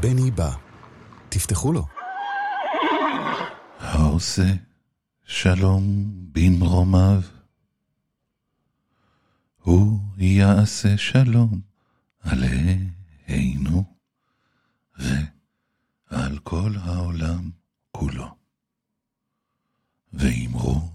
[0.00, 0.50] בני בא.
[1.28, 1.86] תפתחו לו.
[3.78, 4.52] העושה
[5.24, 7.22] שלום במרומיו,
[9.62, 11.60] הוא יעשה שלום
[12.20, 13.84] עלינו
[14.98, 17.50] ועל כל העולם
[17.90, 18.34] כולו.
[20.12, 20.89] ואמרו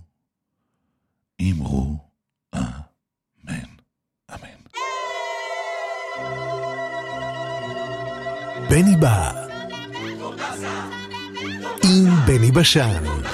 [8.75, 9.31] בני בא.
[11.83, 13.24] עם בני בשן.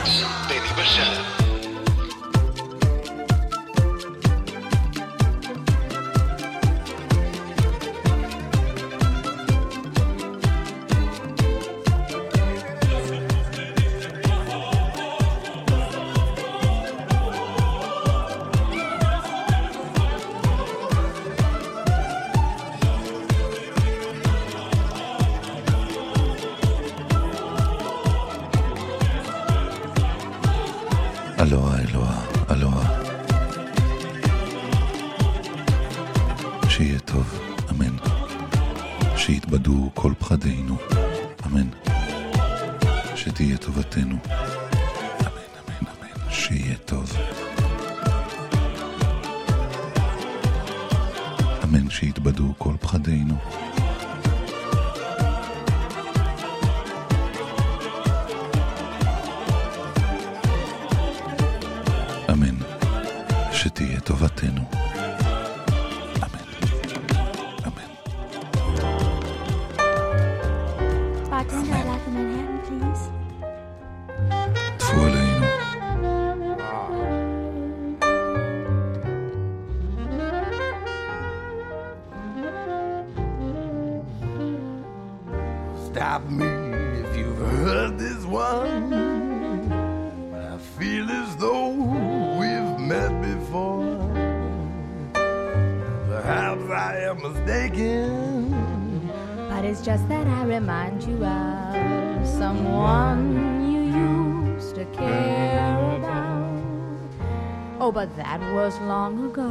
[108.01, 109.47] but that was long ago.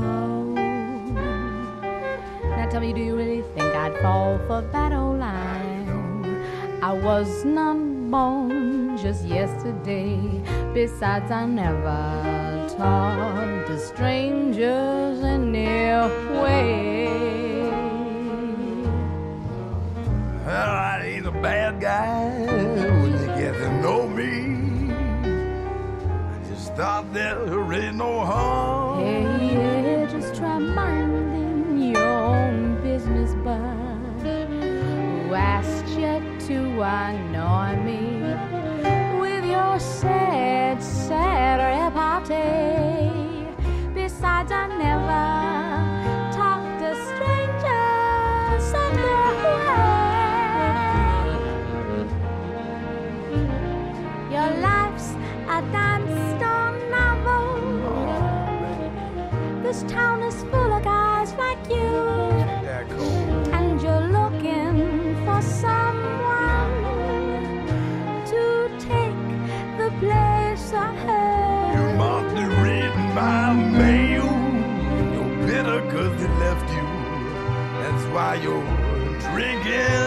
[2.42, 5.86] Now tell me, do you really think I'd fall for that old line?
[6.82, 7.76] I was not
[8.10, 10.18] born just yesterday.
[10.74, 16.08] Besides, I never talk to strangers in their
[16.42, 17.06] way.
[20.44, 22.46] Well, I ain't a bad guy
[23.00, 24.90] when you get to know me.
[26.34, 28.19] I just thought that I really know
[78.30, 78.62] Are you
[79.18, 79.99] drinking?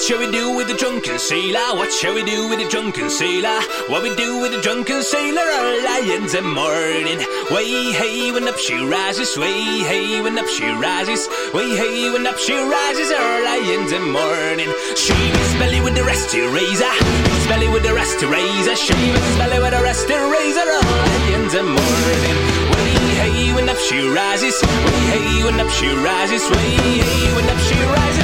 [0.00, 1.76] What shall we do with the drunken sailor?
[1.76, 3.60] What shall we do with the drunken sailor?
[3.92, 5.44] What we do with the drunken sailor?
[5.44, 7.20] Our lions in morning.
[7.52, 9.36] Way hey when up she rises.
[9.36, 11.28] Way hey when up she rises.
[11.52, 13.12] Way hey when up she rises.
[13.12, 14.72] Our lions in morning.
[14.96, 16.94] Shave his belly with the rusty razor.
[17.36, 18.76] His belly with the rusty razor.
[18.76, 20.64] Shave his belly with the rusty razor.
[20.64, 22.36] Our lions in morning.
[22.72, 24.56] Way hey when up she rises.
[24.64, 26.40] Way hey when up she rises.
[26.48, 26.72] Way
[27.04, 28.19] hey when up she rises.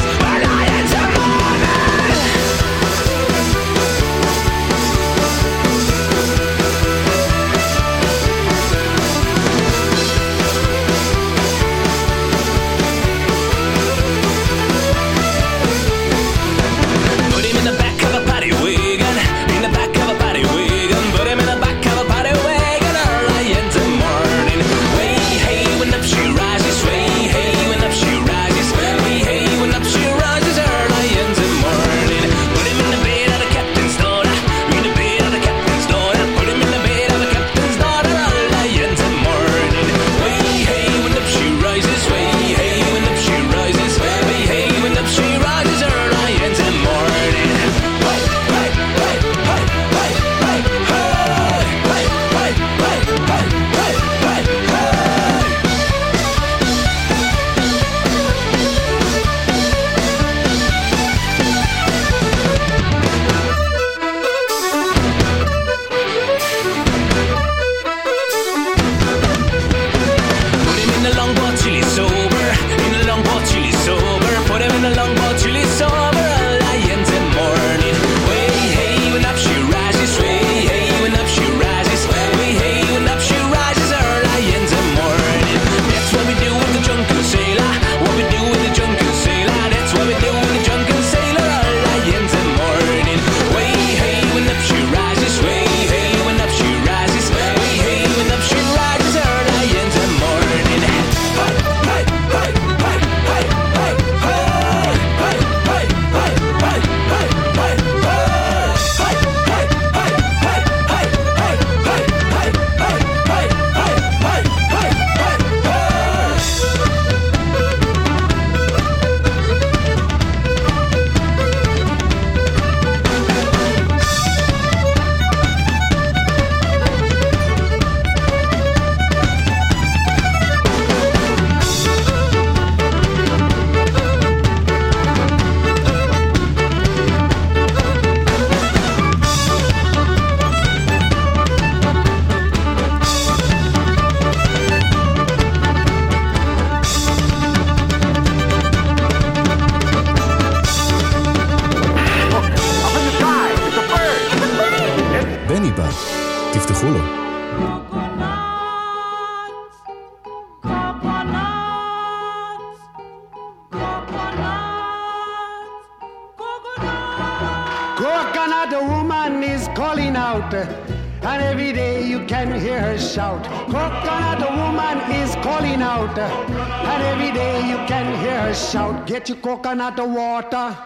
[179.95, 180.77] Your coconut water,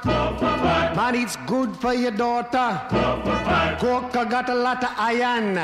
[0.95, 2.81] man, it's good for your daughter.
[3.79, 5.55] Coca got a lot of iron,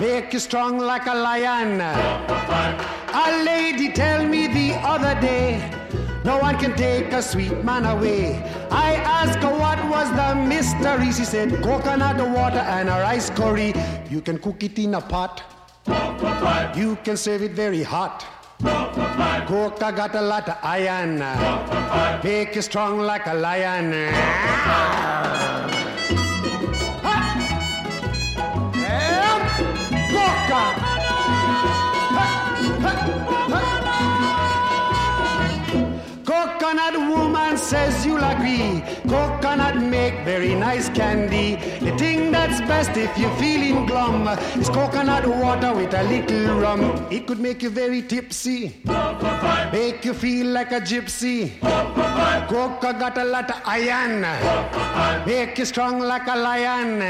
[0.00, 1.80] make you strong like a lion.
[1.80, 5.74] A lady tell me the other day.
[6.24, 8.36] No one can take a sweet man away.
[8.70, 11.06] I asked her what was the mystery.
[11.12, 13.72] She said coconut water and a rice curry.
[14.10, 15.42] You can cook it in a pot.
[16.76, 18.37] You can serve it very hot.
[18.60, 21.18] Coca got a lot of iron.
[22.24, 23.92] Make you strong like a lion.
[28.72, 29.38] Yeah.
[30.10, 30.62] Coca.
[36.24, 37.27] Coconut woman
[37.68, 38.82] says you'll agree.
[39.06, 41.56] Coconut make very nice candy.
[41.84, 44.26] The thing that's best if you're feeling glum
[44.58, 46.80] is coconut water with a little rum.
[47.10, 48.80] It could make you very tipsy,
[49.70, 51.60] make you feel like a gypsy.
[52.48, 54.22] Coca got a lot of iron,
[55.26, 57.02] make you strong like a lion.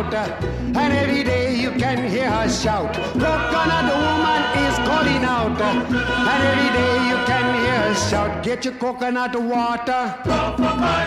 [0.00, 2.94] Out, and every day you can hear her shout.
[2.94, 8.42] Coconut woman is calling out, and every day you can hear her shout.
[8.42, 10.14] Get your coconut water,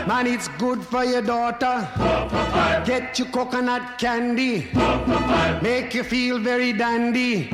[0.08, 1.88] man, it's good for your daughter.
[2.86, 4.68] Get your coconut candy,
[5.62, 7.50] make you feel very dandy.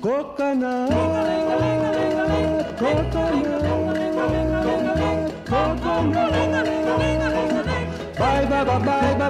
[0.00, 1.00] coconut,
[2.78, 3.49] coconut.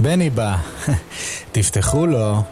[0.00, 0.56] בני בא,
[1.52, 2.42] תפתחו לו.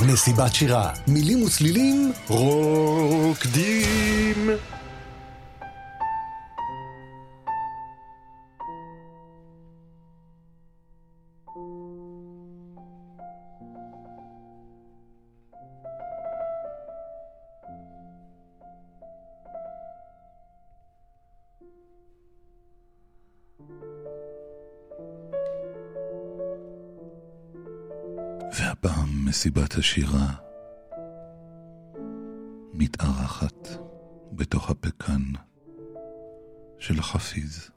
[0.00, 4.50] מסיבת שירה, מילים וצלילים, רוקדים.
[29.34, 30.26] מסיבת השירה
[32.72, 33.68] מתארחת
[34.32, 35.22] בתוך הפקן
[36.78, 37.70] של חפיז.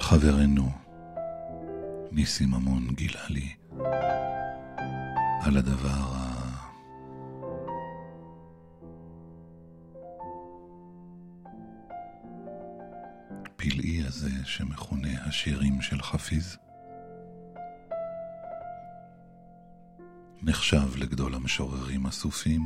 [0.00, 0.70] חברנו
[2.10, 3.54] ניסים ממון גילה לי
[5.42, 6.21] על הדבר ה...
[13.62, 16.56] הפלאי הזה שמכונה השירים של חפיז.
[20.42, 22.62] נחשב לגדול המשוררים הסופים.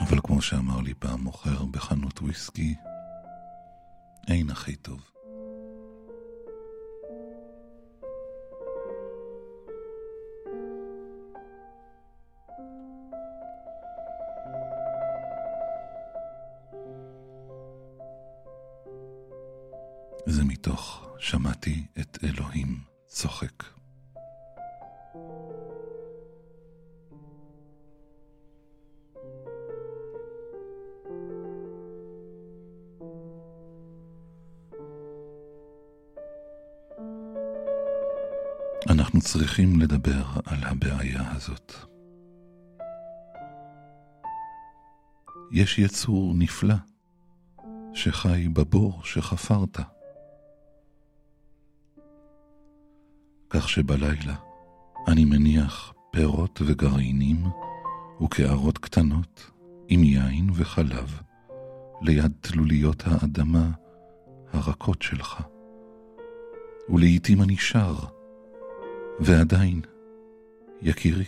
[0.00, 2.74] אבל כמו שאמר לי פעם מוכר בחנות וויסקי,
[4.28, 5.15] אין הכי טוב.
[45.78, 46.74] יצור נפלא
[47.94, 49.78] שחי בבור שחפרת.
[53.50, 54.34] כך שבלילה
[55.08, 57.44] אני מניח פירות וגרעינים
[58.22, 59.50] וקערות קטנות
[59.88, 61.20] עם יין וחלב
[62.02, 63.70] ליד תלוליות האדמה
[64.52, 65.42] הרכות שלך.
[66.88, 67.94] ולעיתים אני שר,
[69.20, 69.80] ועדיין,
[70.82, 71.24] יקירי,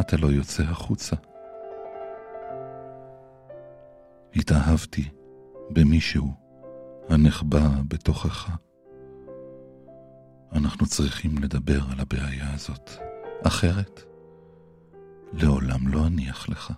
[0.00, 1.16] אתה לא יוצא החוצה.
[4.36, 5.08] התאהבתי
[5.70, 6.34] במישהו
[7.08, 8.56] הנחבא בתוכך.
[10.52, 12.90] אנחנו צריכים לדבר על הבעיה הזאת,
[13.46, 14.00] אחרת
[15.32, 16.72] לעולם לא אניח לך.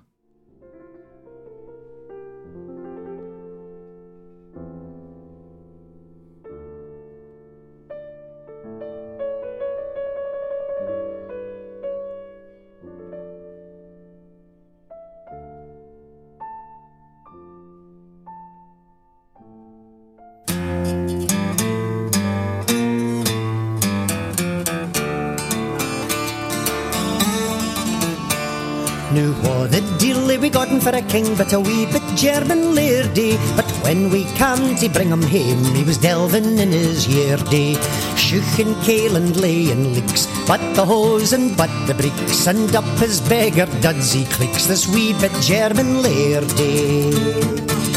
[31.08, 33.36] King, but a wee bit German lairdy.
[33.56, 37.76] But when we came to bring him home, he was delving in his yeardy.
[38.16, 42.84] Shook and kale and laying leaks, but the hose and but the bricks, and up
[42.98, 47.87] his beggar duds he clicks, this wee bit German lairdy.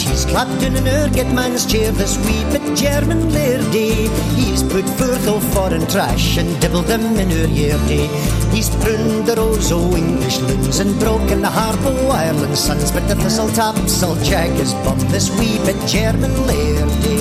[0.00, 4.08] And he's clapped in an erget man's chair, this wee bit German lairdy.
[4.34, 8.08] He's put forth all foreign trash and dibbled them in her yeardy.
[8.50, 13.06] He's pruned the rose o' English loons and broken the harp o' Ireland sons, but
[13.08, 17.20] the thistle taps will jag his bum, this wee bit German lairdy.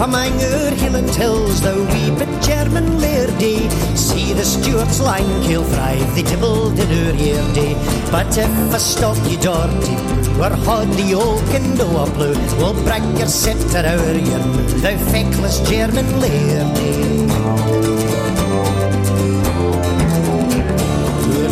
[0.00, 2.98] Among her hill and hills, the wee bit German
[3.38, 3.68] day.
[3.94, 7.74] See the Stuarts line Kilbride, they tibbled in our year day.
[8.10, 9.96] But if I stop you, Dorty,
[10.38, 12.34] we're hod the old Kindoa blue.
[12.58, 14.44] We'll bring your scepter our year,
[14.82, 16.78] thou feckless German laird.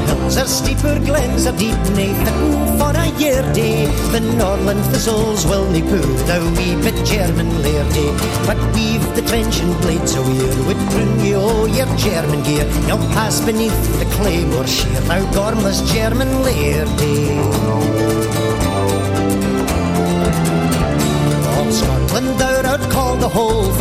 [0.07, 2.62] Hills are steeper, glens are deep, Nathan
[3.19, 4.13] for.
[4.13, 8.09] The Norland thistles will nae poo, thou wee bit German lairdy.
[8.47, 12.67] But we've the trenchant blades a weir, would prune you all your German gear.
[12.89, 17.22] Now pass beneath the claymore sheer, thou gormless German lairdy.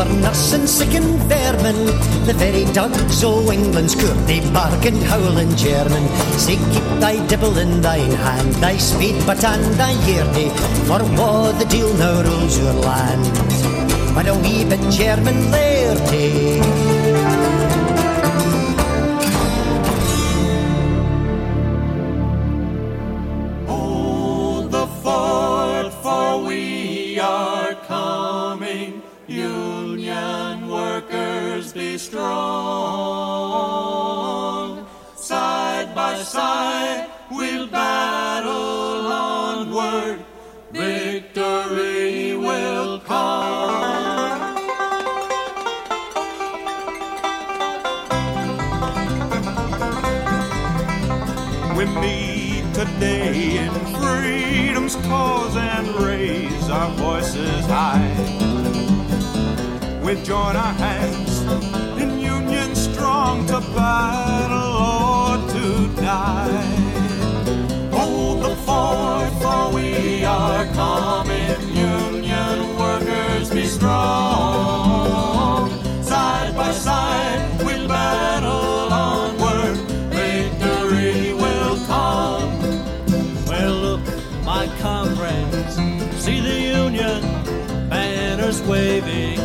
[0.05, 1.85] Nursing sick and vermin.
[2.25, 6.07] The very dogs o' England's court they bark and howl in German.
[6.37, 10.49] Say keep thy dibble in thine hand, thy speed but and thy yeardy.
[10.87, 13.25] For what the deal now rules your land.
[14.15, 16.81] But a wee bit German lairdy.
[36.32, 40.24] Side we'll battle onward.
[40.72, 44.56] Victory will come.
[51.76, 58.08] We meet today in freedom's cause and raise our voices high.
[60.02, 61.41] We join our hands
[62.02, 65.00] in union strong to battle
[67.93, 75.69] Hold the fort, for we are common Union workers, be strong.
[76.04, 79.78] Side by side, we'll battle onward.
[80.12, 82.60] Victory will come.
[83.47, 84.02] Well, look,
[84.43, 85.76] my comrades,
[86.21, 87.21] see the Union
[87.89, 89.39] banners waving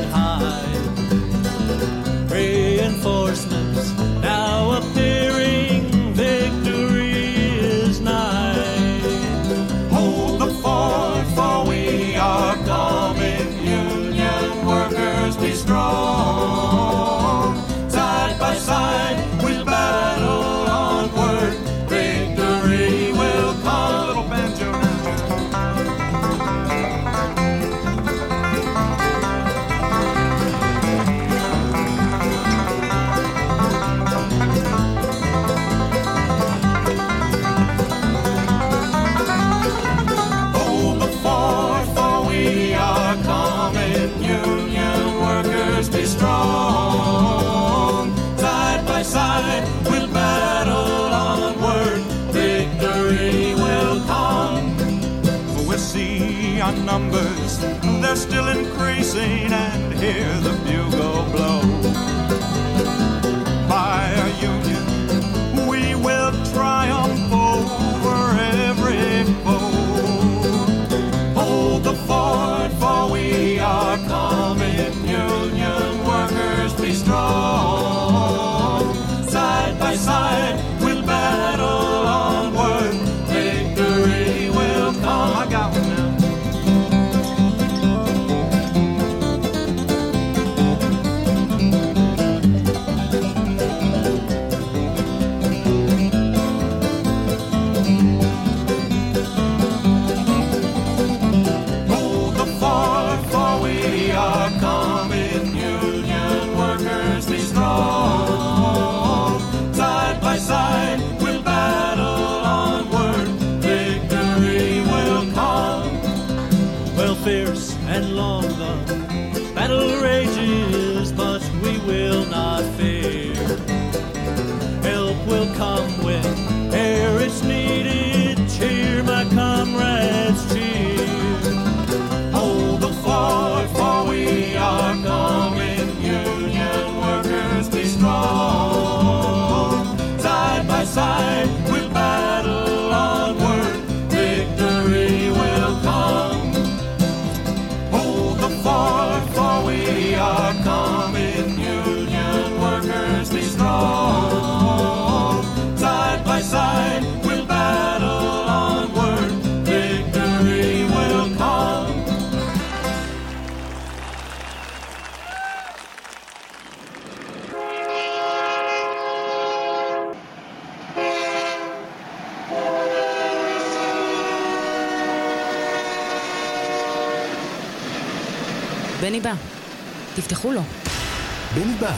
[181.78, 181.94] בני בא.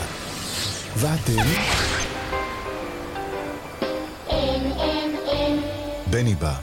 [0.96, 1.32] ואתם?
[6.10, 6.54] בני בא.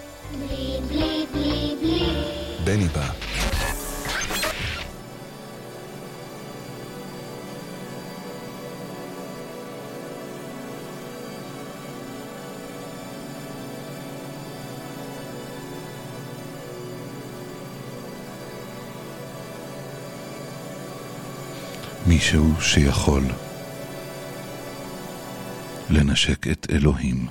[2.64, 3.15] בני בא.
[22.08, 23.24] מישהו שיכול
[25.90, 27.28] לנשק את אלוהים.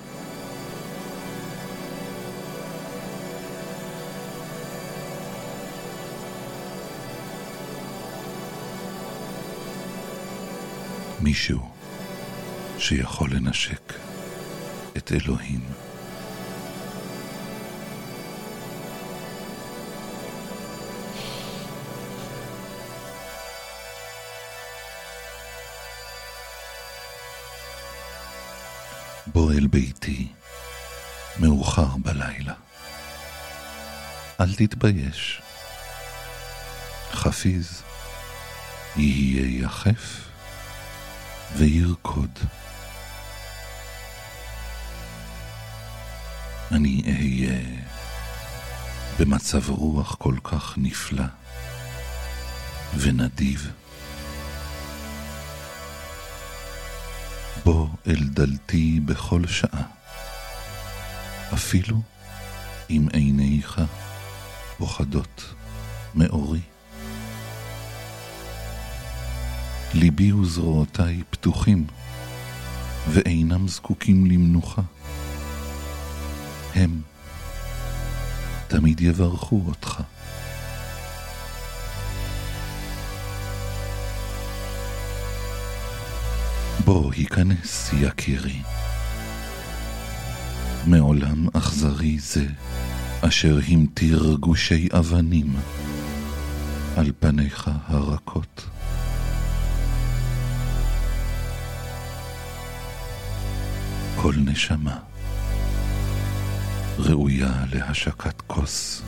[11.21, 11.61] מישהו
[12.79, 13.93] שיכול לנשק
[14.97, 15.61] את אלוהים.
[29.27, 30.29] בוא אל ביתי,
[31.41, 32.55] מאוחר בלילה.
[34.41, 35.43] אל תתבייש.
[37.13, 37.83] חפיז
[38.97, 40.29] יהיה יחף
[41.57, 42.39] וירקוד.
[46.73, 47.61] אני אהיה
[49.21, 51.25] במצב רוח כל כך נפלא
[52.97, 53.71] ונדיב.
[57.64, 59.83] בוא אל דלתי בכל שעה,
[61.55, 62.00] אפילו
[62.90, 63.81] אם עיניך
[64.79, 65.55] פוחדות
[66.14, 66.61] מאורי.
[69.94, 71.87] ליבי וזרועותיי פתוחים,
[73.09, 74.83] ואינם זקוקים למנוחה.
[76.74, 77.00] הם
[78.68, 80.00] תמיד יברכו אותך.
[86.85, 88.62] בוא היכנס, יקירי.
[90.87, 92.47] מעולם אכזרי זה,
[93.20, 95.57] אשר המטיר גושי אבנים
[96.97, 98.66] על פניך הרכות.
[104.16, 104.99] כל נשמה
[106.99, 109.03] ראויה להשקת כוס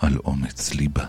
[0.00, 1.04] על אומץ ליבה.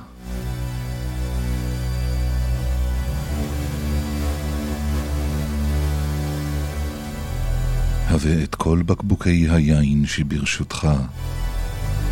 [8.14, 10.88] הבא את כל בקבוקי היין שברשותך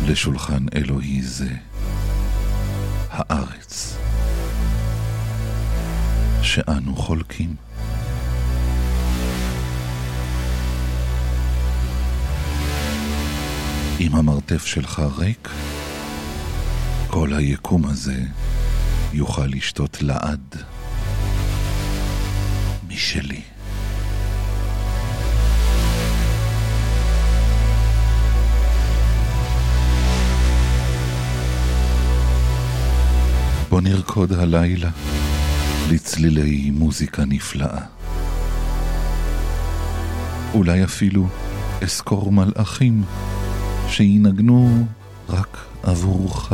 [0.06, 1.50] לשולחן אלוהי זה,
[3.10, 3.96] הארץ,
[6.42, 7.54] שאנו חולקים.
[14.00, 15.48] אם המרתף שלך ריק,
[17.08, 18.22] כל היקום הזה
[19.12, 20.56] יוכל לשתות לעד
[22.88, 23.49] משלי.
[33.82, 34.90] נרקוד הלילה
[35.90, 37.80] לצלילי מוזיקה נפלאה.
[40.54, 41.28] אולי אפילו
[41.82, 43.02] אזכור מלאכים
[43.88, 44.86] שינגנו
[45.28, 46.52] רק עבורך.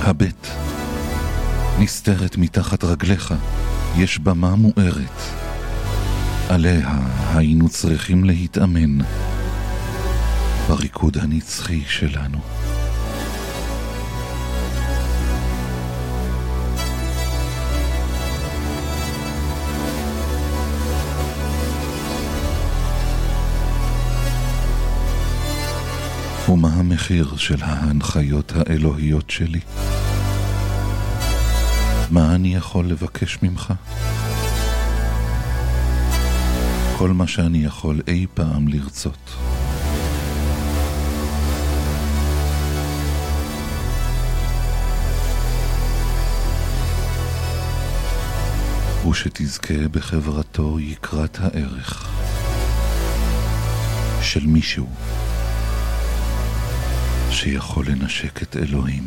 [0.00, 0.46] הבט
[1.78, 3.34] נסתרת מתחת רגליך,
[3.96, 5.43] יש במה מוארת.
[6.54, 6.98] עליה
[7.34, 8.98] היינו צריכים להתאמן
[10.68, 12.38] בריקוד הנצחי שלנו.
[26.48, 29.60] ומה המחיר של ההנחיות האלוהיות שלי?
[32.10, 33.72] מה אני יכול לבקש ממך?
[37.04, 39.36] כל מה שאני יכול אי פעם לרצות.
[49.10, 52.08] ושתזכה בחברתו יקרת הערך
[54.22, 54.86] של מישהו
[57.30, 59.04] שיכול לנשק את אלוהים.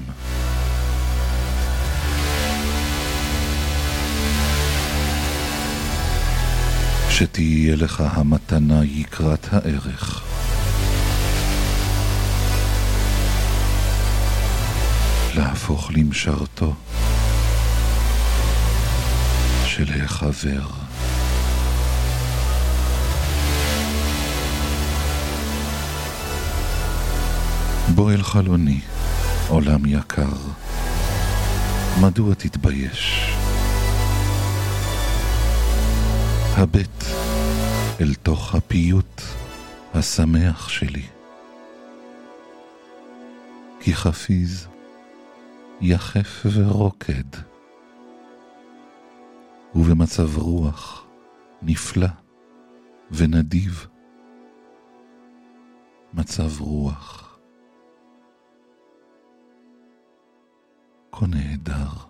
[7.18, 10.24] שתהיה לך המתנה יקרת הערך.
[15.36, 16.74] להפוך למשרתו
[19.66, 20.68] של החבר.
[27.96, 28.80] בוא אל חלוני,
[29.48, 30.36] עולם יקר,
[32.02, 33.37] מדוע תתבייש?
[36.60, 37.04] הבט
[38.02, 39.22] אל תוך הפיוט
[39.94, 41.06] השמח שלי.
[43.80, 44.68] כי חפיז
[45.82, 47.38] יחף ורוקד,
[49.76, 51.06] ובמצב רוח
[51.62, 52.08] נפלא
[53.12, 53.88] ונדיב.
[56.14, 57.38] מצב רוח
[61.12, 62.07] כה נהדר.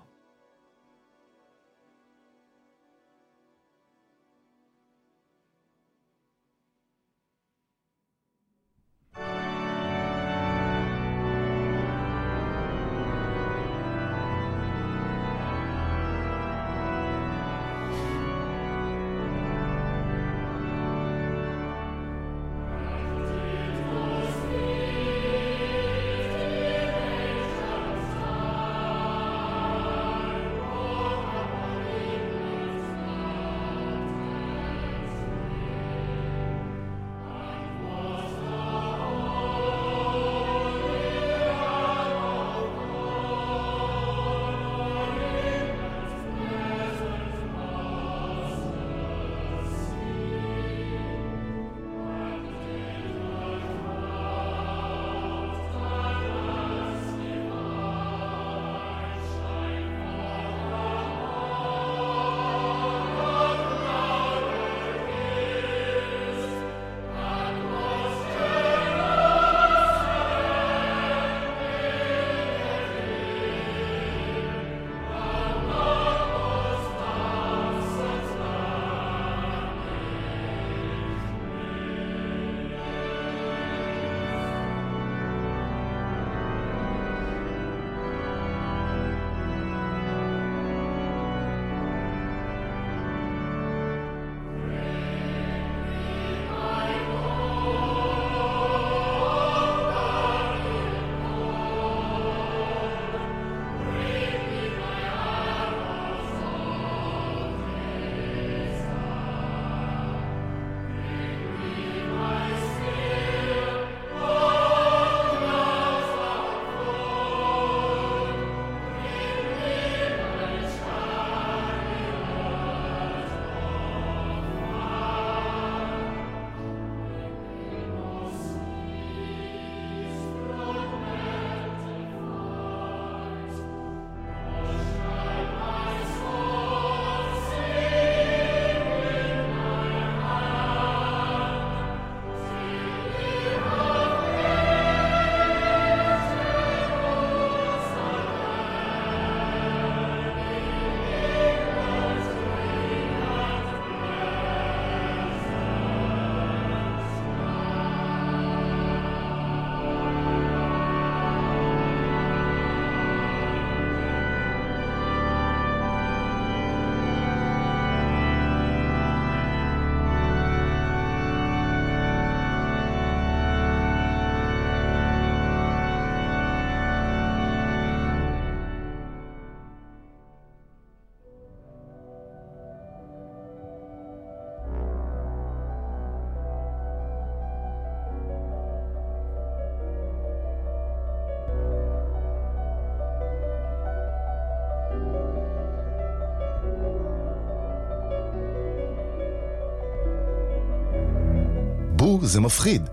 [202.25, 202.89] זה מפחיד.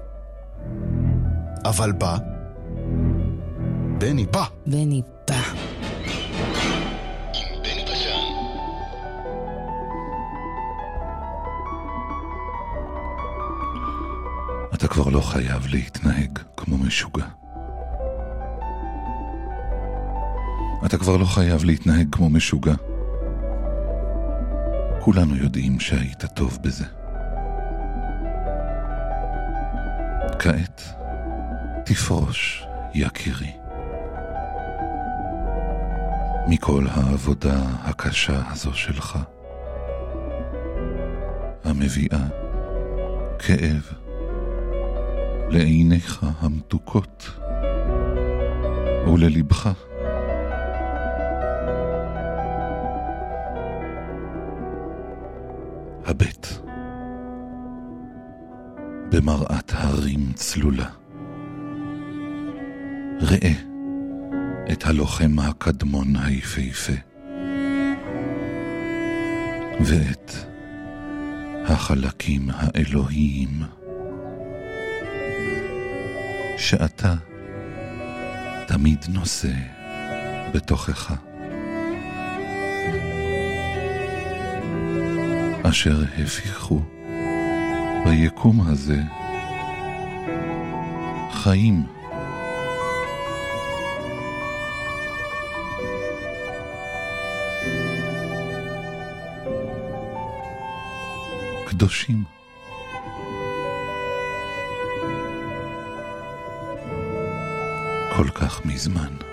[1.64, 2.16] אבל בא,
[3.98, 4.44] בני בא.
[4.66, 5.42] בני בא.
[14.74, 17.26] אתה כבר לא חייב להתנהג כמו משוגע.
[20.86, 22.74] אתה כבר לא חייב להתנהג כמו משוגע.
[25.00, 26.84] כולנו יודעים שהיית טוב בזה.
[30.44, 30.82] כעת,
[31.84, 33.52] תפרוש, יקירי.
[36.48, 39.18] מכל העבודה הקשה הזו שלך,
[41.64, 42.26] המביאה
[43.38, 43.92] כאב
[45.48, 47.30] לעיניך המתוקות
[49.06, 49.70] וללבך.
[56.06, 56.63] הבט
[59.14, 60.88] במראת הרים צלולה.
[63.20, 63.52] ראה
[64.72, 66.92] את הלוחם הקדמון היפהפה,
[69.80, 70.32] ואת
[71.66, 73.62] החלקים האלוהיים,
[76.58, 77.14] שאתה
[78.66, 79.52] תמיד נושא
[80.54, 81.14] בתוכך.
[85.62, 86.82] אשר הפיחו
[88.04, 89.02] ביקום הזה
[91.30, 91.86] חיים.
[101.66, 102.24] קדושים.
[108.16, 109.23] כל כך מזמן.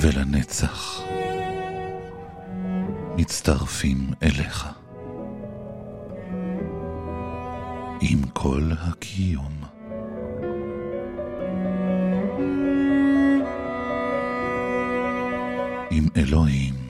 [0.00, 1.00] ולנצח
[3.16, 4.68] מצטרפים אליך.
[8.00, 9.52] עם כל הקיום.
[15.90, 16.87] עם אלוהים.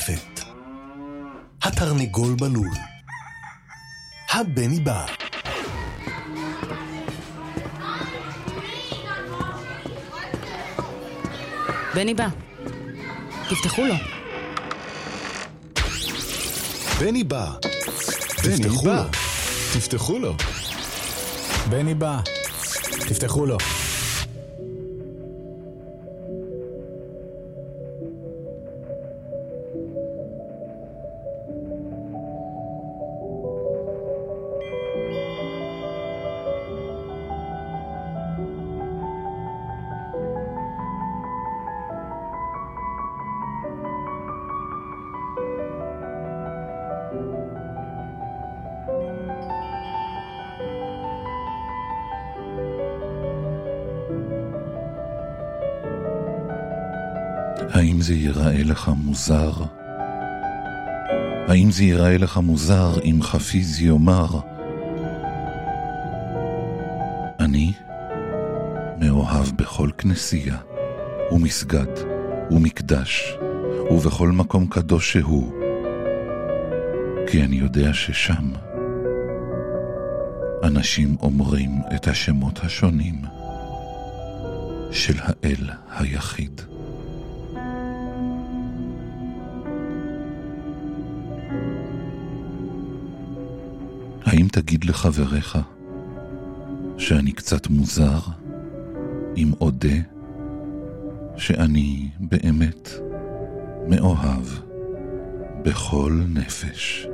[0.00, 0.40] ברפת.
[1.62, 2.70] התרנגול בלול.
[4.32, 5.06] הבני בא.
[11.94, 12.26] בני בא.
[13.50, 13.94] תפתחו לו.
[17.00, 17.50] בני בא.
[18.44, 18.94] בני תפתחו בא.
[18.94, 19.08] לו.
[19.74, 20.34] תפתחו לו.
[21.70, 22.20] בני בא.
[23.08, 23.56] תפתחו לו.
[58.00, 59.52] האם זה ייראה לך מוזר?
[61.48, 64.40] האם זה ייראה לך מוזר אם חפיז יאמר
[67.40, 67.72] אני
[69.00, 70.56] מאוהב בכל כנסייה
[71.32, 71.86] ומסגד
[72.50, 73.34] ומקדש
[73.90, 75.52] ובכל מקום קדוש שהוא
[77.26, 78.52] כי אני יודע ששם
[80.62, 83.22] אנשים אומרים את השמות השונים
[84.90, 86.69] של האל היחיד.
[94.52, 95.58] תגיד לחבריך
[96.98, 98.18] שאני קצת מוזר
[99.36, 99.96] אם אודה
[101.36, 102.88] שאני באמת
[103.88, 104.44] מאוהב
[105.62, 107.06] בכל נפש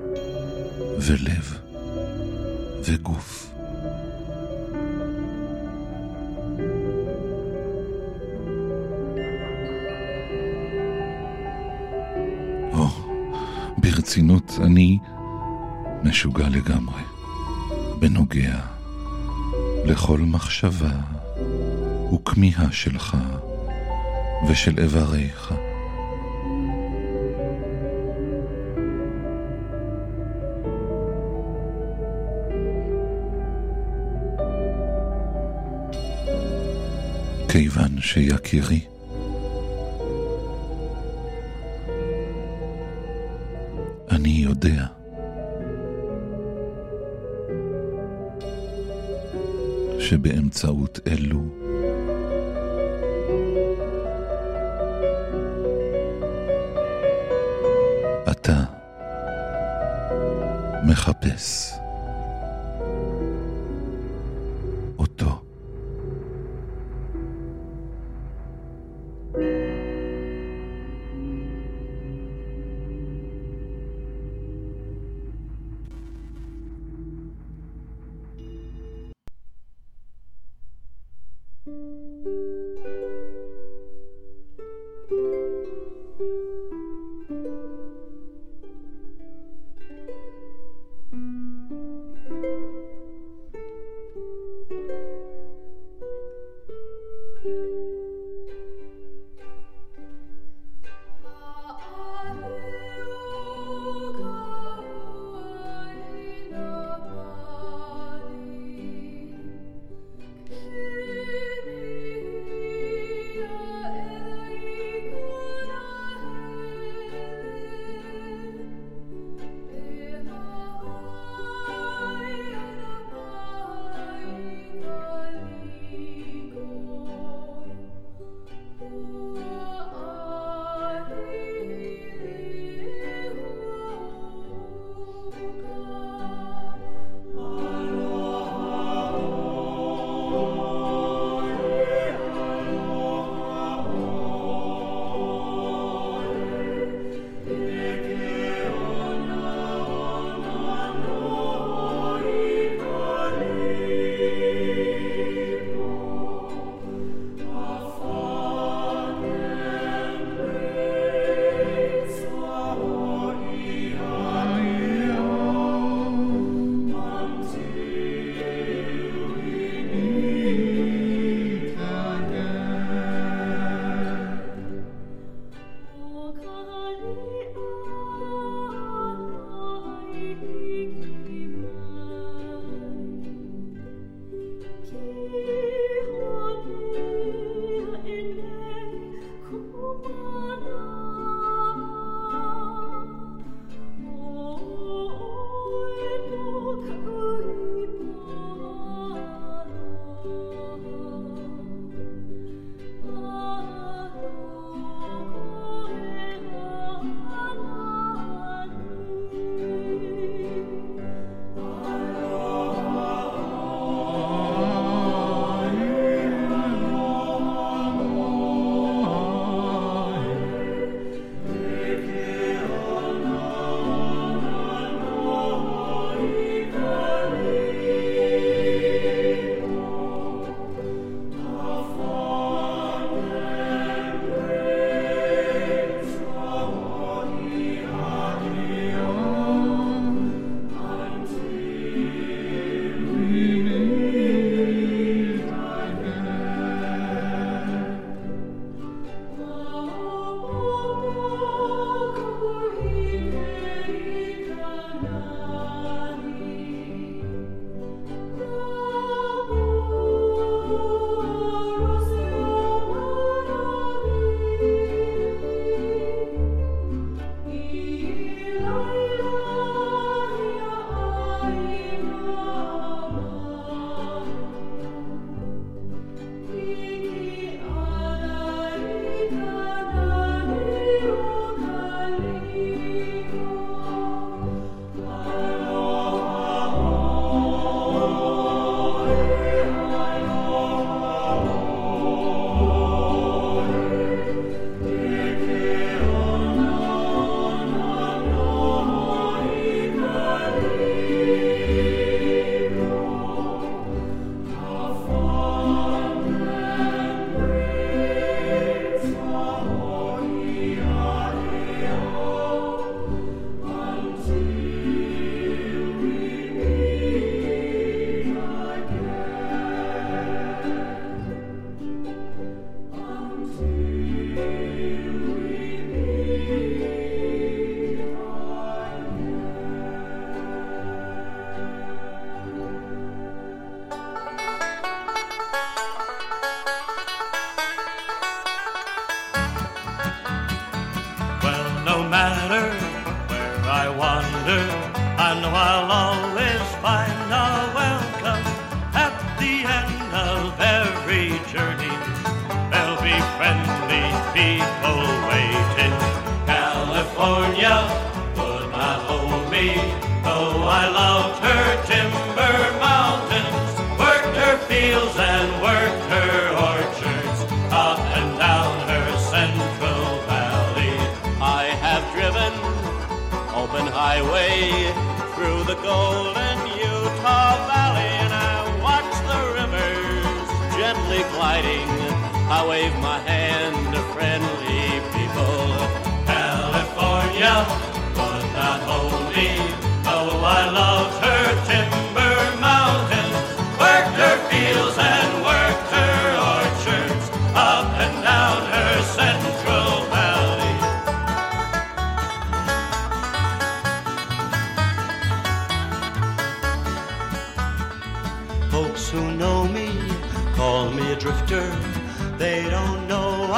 [0.98, 1.58] ולב
[2.84, 3.52] וגוף?
[12.72, 12.86] או,
[13.78, 14.98] ברצינות, אני
[16.04, 17.15] משוגע לגמרי,
[17.98, 18.60] בנוגע
[19.84, 20.92] לכל מחשבה
[22.14, 23.16] וכמיהה שלך
[24.48, 25.54] ושל איבריך.
[37.48, 38.80] כיוון שיקירי,
[44.10, 44.95] אני יודע
[50.06, 51.42] שבאמצעות אלו.
[58.30, 58.64] אתה
[60.86, 61.72] מחפש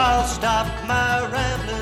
[0.01, 1.78] I'll stop my rambling.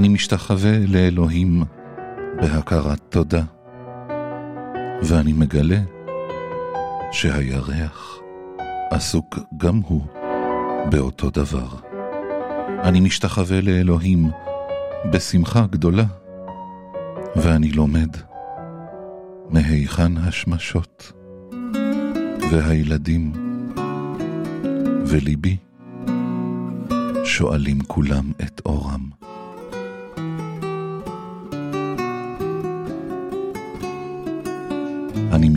[0.00, 1.64] אני משתחווה לאלוהים
[2.36, 3.42] בהכרת תודה,
[5.02, 5.80] ואני מגלה
[7.12, 8.18] שהירח
[8.90, 10.02] עסוק גם הוא
[10.90, 11.68] באותו דבר.
[12.82, 14.30] אני משתחווה לאלוהים
[15.12, 16.04] בשמחה גדולה,
[17.36, 18.16] ואני לומד
[19.50, 21.12] מהיכן השמשות
[22.52, 23.32] והילדים
[25.06, 25.56] וליבי
[27.24, 29.19] שואלים כולם את אורם.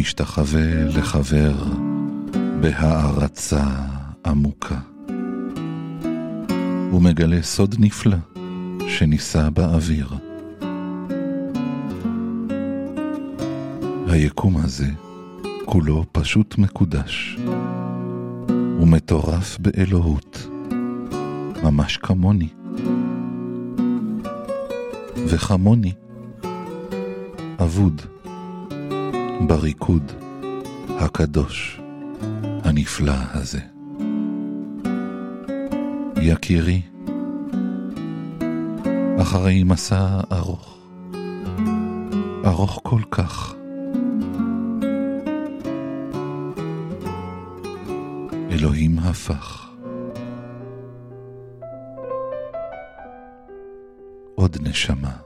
[0.03, 1.53] משתחווה לחבר
[2.61, 3.63] בהערצה
[4.25, 4.79] עמוקה.
[6.91, 8.17] הוא מגלה סוד נפלא
[8.87, 10.07] שנישא באוויר.
[14.07, 14.89] היקום הזה
[15.65, 17.37] כולו פשוט מקודש
[18.79, 20.47] ומטורף באלוהות,
[21.63, 22.49] ממש כמוני.
[25.27, 25.93] וכמוני,
[27.59, 28.12] אבוד.
[29.47, 30.11] בריקוד
[30.89, 31.81] הקדוש
[32.63, 33.59] הנפלא הזה.
[36.21, 36.81] יקירי,
[39.21, 40.77] אחרי מסע ארוך,
[42.45, 43.55] ארוך כל כך,
[48.51, 49.69] אלוהים הפך.
[54.35, 55.17] עוד נשמה,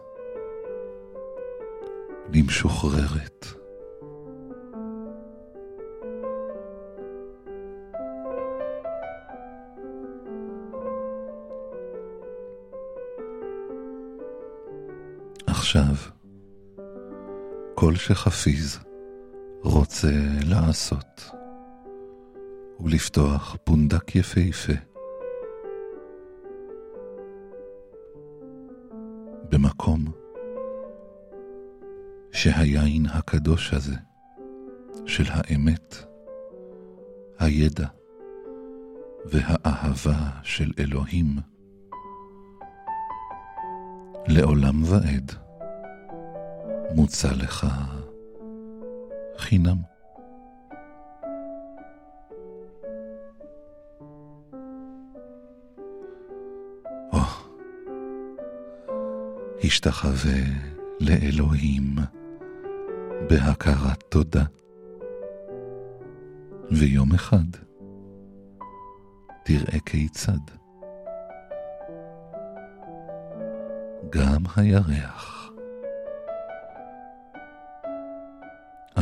[2.33, 3.56] למשוחררת.
[17.79, 18.79] כל שחפיז
[19.63, 20.11] רוצה
[20.49, 21.31] לעשות,
[22.79, 24.73] ולפתוח פונדק יפהפה.
[29.49, 30.05] במקום
[32.31, 33.95] שהיין הקדוש הזה,
[35.05, 35.95] של האמת,
[37.39, 37.87] הידע
[39.25, 41.35] והאהבה של אלוהים,
[44.27, 45.46] לעולם ועד.
[46.95, 47.67] מוצע לך
[49.37, 49.77] חינם.
[57.13, 57.19] או,
[59.63, 60.41] השתחווה
[60.99, 61.95] לאלוהים
[63.29, 64.43] בהכרת תודה.
[66.71, 67.45] ויום אחד
[69.45, 70.37] תראה כיצד
[74.09, 75.36] גם הירח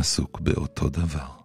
[0.05, 1.41] עסוק באותו דבר.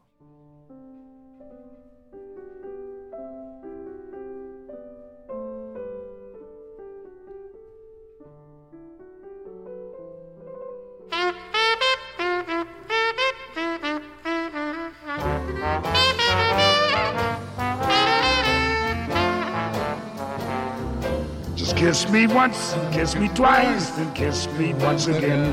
[21.57, 22.61] Just kiss me once,
[22.93, 25.49] kiss me twice, and kiss me once again.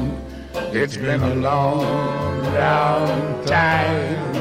[0.82, 4.35] It's been a long, long time.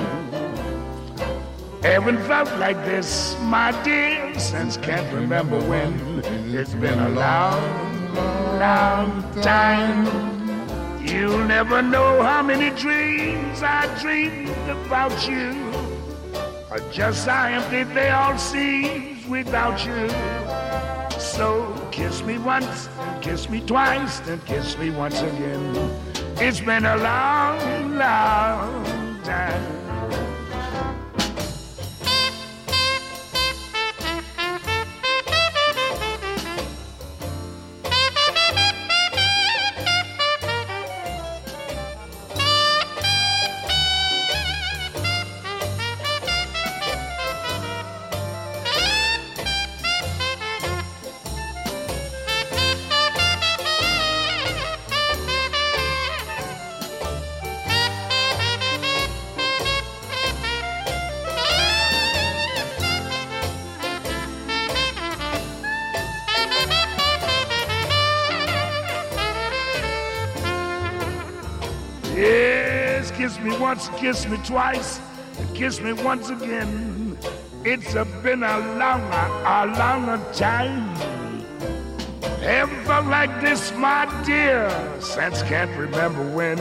[1.84, 6.22] Haven't felt like this, my dear, since can't remember when.
[6.53, 8.16] It's been a long,
[8.60, 10.05] long time.
[11.05, 15.53] You'll never know how many dreams I dreamed about you.
[16.70, 20.10] Or just how empty they all seem without you.
[21.20, 26.07] So kiss me once, and kiss me twice, and kiss me once again.
[26.39, 29.76] It's been a long, long time.
[73.78, 74.99] Once, kiss me twice,
[75.38, 77.15] and kiss me once again.
[77.63, 80.95] It's a been a long, a long time.
[82.41, 84.67] Haven't felt like this, my dear,
[84.99, 86.57] since can't remember when.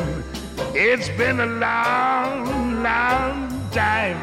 [0.75, 4.21] It's been a long, long time.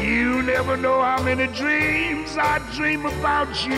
[0.00, 3.74] You never know how many dreams I dream about you.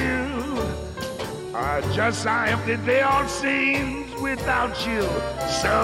[1.54, 5.02] Uh, just how empty they all seem without you.
[5.60, 5.74] So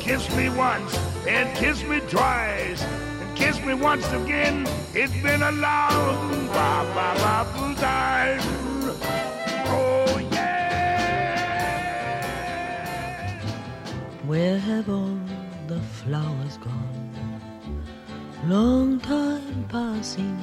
[0.00, 0.96] kiss me once
[1.26, 4.66] and kiss me twice and kiss me once again.
[4.94, 8.40] It's been a long ba, ba, ba, time.
[9.66, 10.56] Oh yeah.
[14.26, 15.18] Where have all
[15.66, 17.10] the flowers gone?
[18.46, 20.38] Long time passing.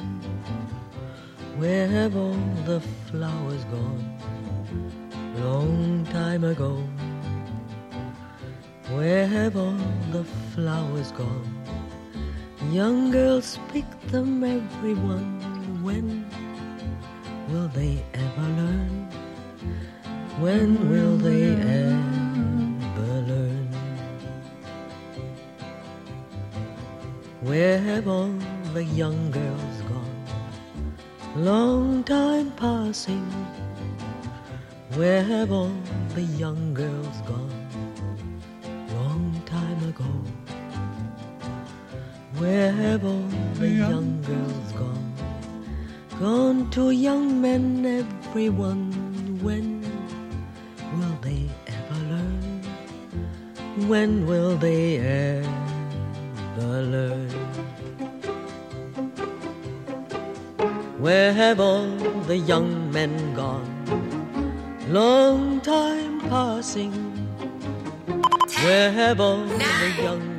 [1.56, 4.04] Where have all the flowers gone?
[5.38, 6.82] Long time ago.
[8.94, 9.76] Where have all
[10.12, 10.22] the
[10.54, 11.50] flowers gone?
[12.70, 15.42] Young girls pick them, everyone.
[15.82, 16.24] When
[17.48, 19.08] will they ever learn?
[20.38, 23.68] When will they ever learn?
[27.42, 28.32] Where have all
[28.74, 30.24] the young girls gone?
[31.36, 33.26] Long time passing.
[34.94, 35.74] Where have all
[36.14, 37.43] the young girls gone?
[42.44, 45.14] Where have all the young girls gone?
[46.20, 48.92] Gone to young men, everyone.
[49.40, 49.80] When
[50.98, 52.60] will they ever learn?
[53.88, 57.30] When will they ever learn?
[61.00, 61.88] Where have all
[62.28, 63.72] the young men gone?
[64.90, 66.92] Long time passing.
[68.64, 70.33] Where have all the young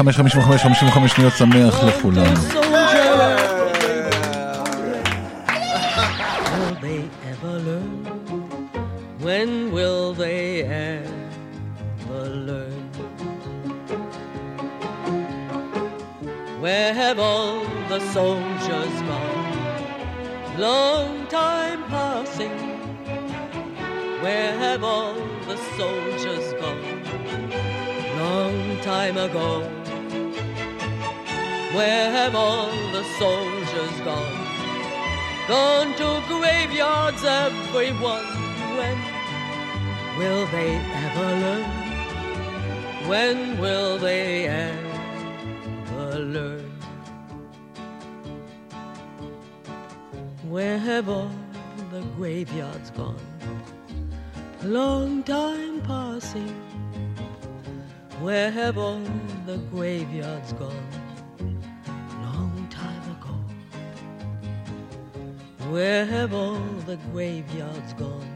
[0.00, 1.74] חמש, חמישים וחמש, חמישים וחמש שניות שמח
[7.68, 7.90] learn?
[9.26, 12.84] When will they ever learn?
[16.62, 17.60] Where have all
[17.92, 19.40] the soldiers gone?
[20.68, 22.56] long time passing.
[24.24, 26.88] Where have all the soldiers gone?
[28.22, 28.58] Long
[28.92, 29.79] time ago.
[31.72, 34.40] Where have all the soldiers gone?
[35.46, 38.26] Gone to graveyards, everyone.
[38.76, 38.98] When
[40.18, 40.74] will they
[41.06, 41.70] ever learn?
[43.08, 46.72] When will they ever learn?
[50.48, 51.30] Where have all
[51.92, 53.26] the graveyards gone?
[54.64, 56.52] Long time passing.
[58.20, 59.02] Where have all
[59.46, 60.99] the graveyards gone?
[65.70, 68.28] Where have all the graveyards gone?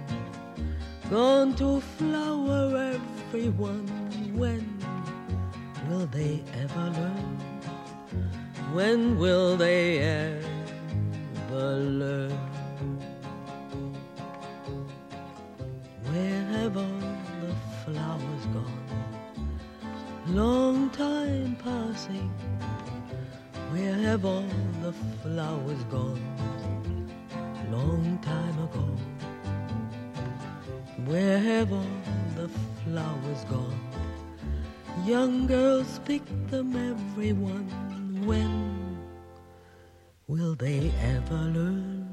[1.10, 3.88] Gone to flower everyone.
[4.36, 4.78] When
[5.88, 7.36] will they ever learn?
[8.72, 12.38] When will they ever learn?
[16.12, 17.00] Where have all
[17.42, 17.54] the
[17.84, 18.86] flowers gone?
[20.28, 22.30] Long time passing.
[23.72, 24.46] Where have all
[24.82, 26.33] the flowers gone?
[27.73, 28.85] Long time ago.
[31.09, 31.97] Where have all
[32.35, 32.47] the
[32.83, 33.81] flowers gone?
[35.05, 37.67] Young girls pick them, everyone.
[38.29, 38.53] When
[40.27, 42.05] will they ever learn?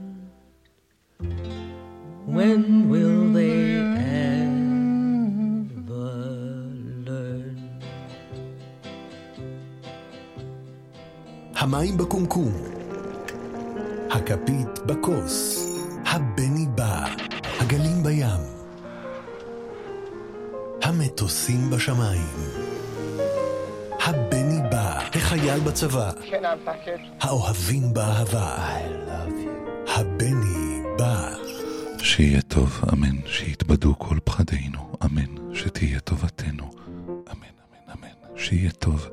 [2.37, 2.63] When
[2.93, 3.59] will they
[4.33, 6.13] ever
[7.07, 7.59] learn?
[11.57, 12.53] המים בקומקום,
[14.22, 15.66] הכפית בכוס,
[16.06, 17.06] הבני בא,
[17.60, 18.42] הגלים בים,
[20.84, 22.28] המטוסים בשמיים,
[24.02, 26.12] הבני בא, החייל בצבא,
[27.22, 28.58] האוהבים באהבה,
[29.88, 31.34] הבני בא.
[31.98, 36.72] שיהיה טוב, אמן, שיתבדו כל פחדינו, אמן, שתהיה טובתנו,
[37.08, 39.08] אמן, אמן, אמן, שיהיה טוב,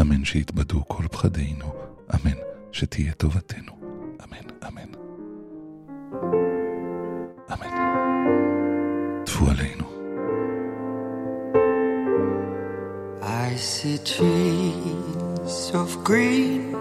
[0.00, 1.74] אמן, שיתבדו כל פחדינו,
[2.14, 2.36] אמן,
[2.72, 3.79] שתהיה טובתנו,
[13.22, 16.72] I see trees of green,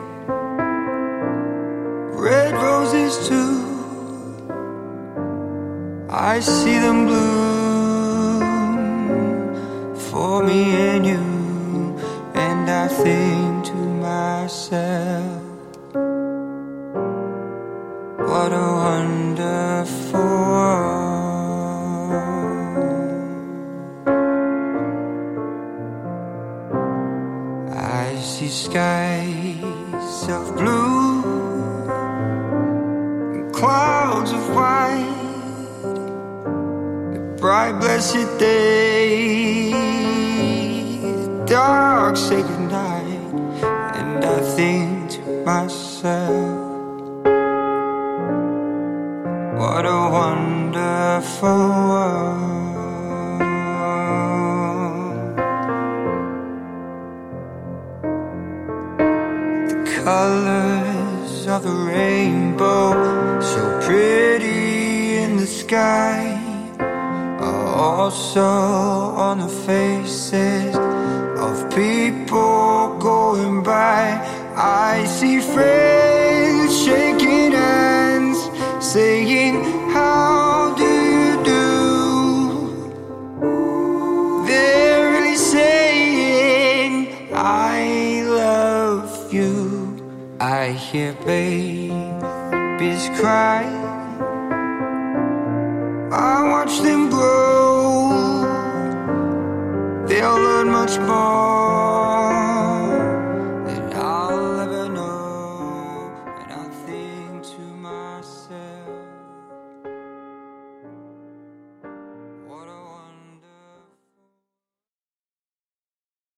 [2.14, 3.66] red roses too.
[6.10, 8.44] I see them bloom
[9.96, 10.62] for me
[10.92, 11.24] and you,
[12.36, 14.89] and I think to myself.